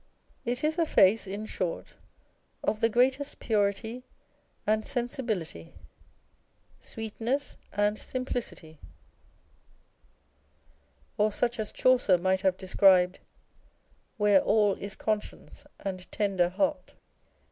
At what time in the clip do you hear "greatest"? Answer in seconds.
2.89-3.37